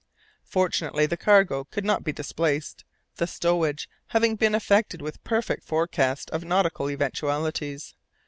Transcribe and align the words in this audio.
Fortunately, 0.47 1.05
the 1.05 1.15
cargo 1.15 1.65
could 1.65 1.85
not 1.85 2.03
be 2.03 2.11
displaced, 2.11 2.85
the 3.17 3.27
stowage 3.27 3.87
having 4.07 4.35
been 4.35 4.55
effected 4.55 4.99
with 4.99 5.23
perfect 5.23 5.63
forecast 5.63 6.31
of 6.31 6.43
nautical 6.43 6.89
eventualities. 6.89 7.93